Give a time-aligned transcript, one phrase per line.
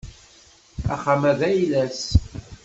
[0.93, 2.01] Axxam-a d ayla-s.